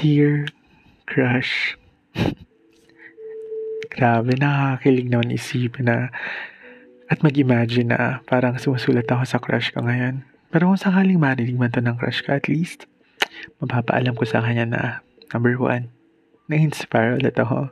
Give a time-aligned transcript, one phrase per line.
[0.00, 0.48] Dear
[1.04, 1.76] Crush.
[3.92, 6.08] Grabe, nakakakilig naman isipin na
[7.12, 10.24] at mag-imagine na parang sumusulat ako sa crush ko ngayon.
[10.48, 12.88] Pero kung sakaling marinig man to ng crush ka, at least,
[13.60, 14.82] mapapaalam ko sa kanya na,
[15.36, 15.92] number one,
[16.48, 17.68] na-inspire ulit ako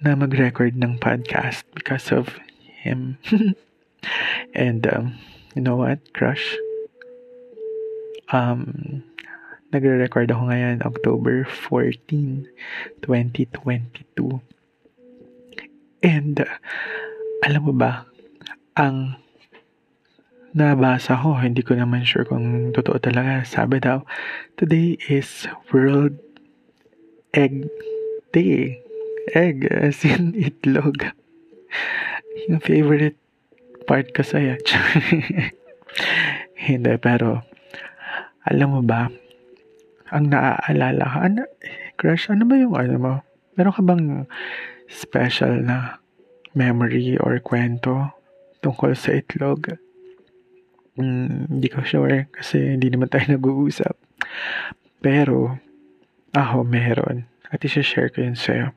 [0.00, 2.40] na mag-record ng podcast because of
[2.80, 3.20] him.
[4.56, 5.20] And, um,
[5.52, 6.56] you know what, crush?
[8.32, 9.04] Um,
[9.68, 12.48] nagre-record ako ngayon, October 14,
[13.04, 14.40] 2022.
[16.00, 16.56] And, uh,
[17.44, 18.08] alam mo ba,
[18.78, 19.20] ang
[20.56, 23.44] nabasa ko, hindi ko naman sure kung totoo talaga.
[23.44, 24.06] Sabi daw,
[24.56, 26.16] today is World
[27.36, 27.68] Egg
[28.32, 28.80] Day.
[29.36, 31.12] Egg, as in itlog.
[32.48, 33.20] Yung favorite
[33.84, 34.56] part ko sa'yo.
[36.68, 37.44] hindi, pero,
[38.48, 39.12] alam mo ba,
[40.14, 41.42] ang naaalala ka, ano,
[41.98, 43.14] crush, ano ba yung ano mo?
[43.58, 44.06] Meron ka bang
[44.88, 45.98] special na
[46.54, 48.14] memory or kwento
[48.64, 49.78] tungkol sa itlog?
[50.98, 53.94] Mm, hindi ko sure kasi hindi naman tayo nag-uusap.
[54.98, 55.58] Pero,
[56.34, 57.30] ako meron.
[57.48, 58.74] At isa-share ko yun sa'yo.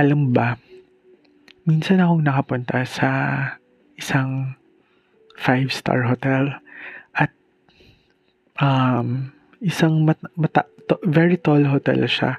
[0.00, 0.56] Alam ba,
[1.68, 3.10] minsan akong nakapunta sa
[3.98, 4.56] isang
[5.36, 6.56] five-star hotel
[7.12, 7.32] at
[8.60, 12.38] um, isang mat, mata, to, very tall hotel siya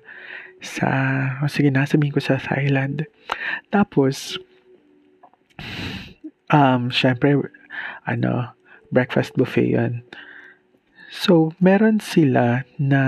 [0.61, 0.87] sa,
[1.43, 3.05] oh, sige na, ko sa Thailand.
[3.69, 4.41] Tapos,
[6.49, 7.37] um, syempre,
[8.05, 8.53] ano,
[8.89, 9.93] breakfast buffet yun.
[11.07, 13.03] So, meron sila na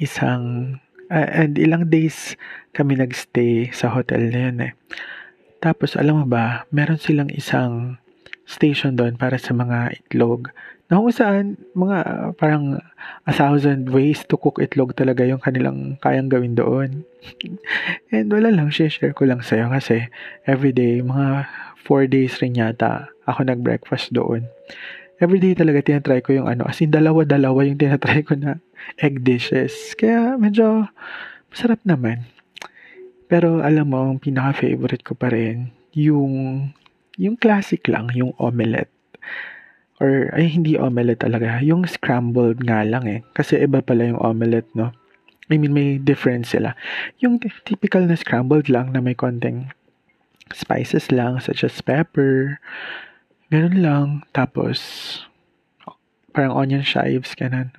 [0.00, 0.76] isang,
[1.12, 2.34] uh, and ilang days
[2.74, 4.72] kami nagstay sa hotel na yun eh.
[5.64, 7.96] Tapos, alam mo ba, meron silang isang
[8.46, 10.54] station doon para sa mga itlog
[10.86, 12.78] na kung saan mga uh, parang
[13.26, 17.02] a thousand ways to cook itlog talaga yung kanilang kayang gawin doon.
[18.14, 20.06] And wala lang, share ko lang sa'yo kasi
[20.46, 21.50] everyday, mga
[21.82, 24.46] 4 days rin yata ako nag-breakfast doon.
[25.18, 28.62] Everyday talaga tinatry ko yung ano, as in dalawa-dalawa yung tinatry ko na
[29.02, 29.74] egg dishes.
[29.98, 30.86] Kaya medyo
[31.50, 32.30] masarap naman.
[33.26, 36.70] Pero alam mo, ang pinaka-favorite ko pa rin, yung,
[37.16, 38.92] yung classic lang, yung omelette
[40.00, 43.20] or ay hindi omelette talaga, yung scrambled nga lang eh.
[43.32, 44.92] Kasi iba pala yung omelette, no?
[45.48, 46.74] I mean, may difference sila.
[47.22, 49.70] Yung typical na scrambled lang na may konting
[50.52, 52.58] spices lang, such as pepper,
[53.48, 54.06] ganun lang.
[54.34, 55.22] Tapos,
[56.34, 57.70] parang onion chives, ganun.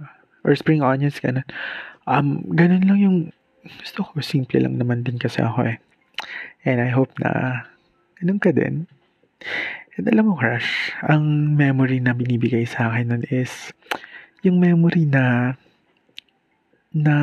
[0.47, 1.46] Or spring onions, ganun.
[2.08, 3.18] Um, ganun lang yung,
[3.84, 5.78] gusto ko, simple lang naman din kasi ako eh.
[6.64, 7.62] And I hope na,
[8.24, 8.88] ganun ka din.
[9.98, 13.74] And alam mo, crush, ang memory na binibigay sa akin nun is
[14.46, 15.58] yung memory na
[16.94, 17.16] na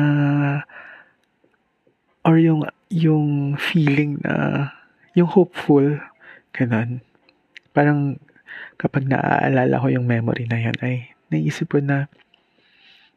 [2.27, 4.67] or yung yung feeling na
[5.15, 5.87] yung hopeful
[6.51, 6.99] ganun.
[7.71, 8.19] Parang
[8.75, 12.11] kapag naaalala ko yung memory na yan ay naisip ko na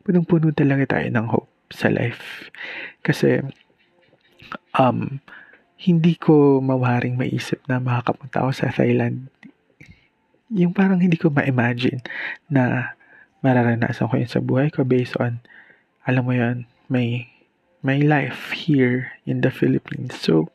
[0.07, 2.49] punong-puno talaga tayo ng hope sa life.
[3.05, 3.43] Kasi
[4.79, 5.21] um,
[5.79, 9.31] hindi ko mawaring maisip na makakapunta ako sa Thailand
[10.53, 12.01] yung parang hindi ko ma-imagine
[12.49, 12.97] na
[13.45, 15.45] mararanasan ko yun sa buhay ko based on,
[16.09, 17.29] alam mo yun, may,
[17.85, 20.17] may life here in the Philippines.
[20.17, 20.49] So,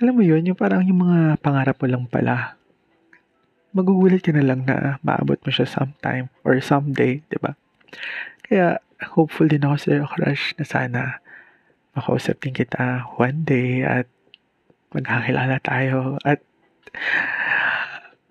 [0.00, 2.56] alam mo yun, yung parang yung mga pangarap mo lang pala,
[3.76, 7.52] magugulat ka na lang na maabot mo siya sometime or someday, di ba?
[8.48, 8.80] Kaya,
[9.12, 11.00] hopeful din ako sa'yo, crush, na sana
[11.98, 14.06] makausap din kita one day at
[14.94, 16.40] magkakilala tayo at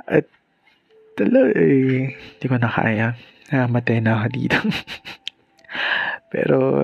[0.07, 0.25] at
[1.19, 3.07] tala eh, hindi ko na kaya.
[3.51, 4.59] Namatay na ako dito.
[6.33, 6.83] Pero,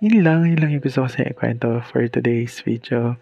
[0.00, 3.20] yun lang, yun lang yung gusto ko sa kwento for today's video.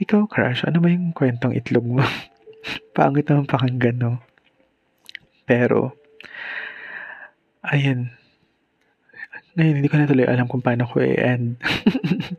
[0.00, 2.04] Ikaw, crush, ano ba yung kwentong itlog mo?
[2.96, 4.12] Pangit naman pakinggan, no?
[5.48, 5.96] Pero,
[7.64, 8.12] ayun.
[9.56, 11.56] Ngayon, hindi ko na tuloy alam kung paano ko i-end.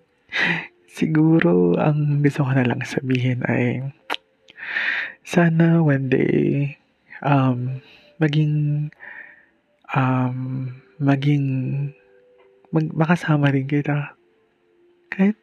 [0.98, 3.82] Siguro, ang gusto ko na lang sabihin ay,
[5.28, 6.78] sana one day
[7.26, 7.84] um,
[8.22, 8.88] maging
[9.92, 10.72] um,
[11.02, 11.46] maging
[12.72, 14.16] mag, makasama rin kita
[15.12, 15.38] kahit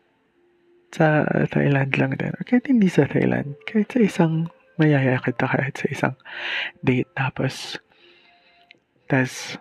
[0.95, 4.35] sa Thailand lang din or kahit hindi sa Thailand kahit sa isang
[4.79, 6.15] mayaya kita kahit sa isang
[6.81, 7.83] date tapos
[9.11, 9.59] tas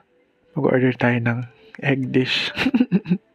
[0.54, 1.40] mag-order tayo ng
[1.82, 2.52] egg dish